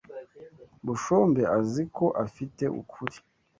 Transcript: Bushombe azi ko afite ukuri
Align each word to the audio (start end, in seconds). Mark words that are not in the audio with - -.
Bushombe 0.85 1.41
azi 1.57 1.83
ko 1.95 2.05
afite 2.25 2.63
ukuri 2.81 3.17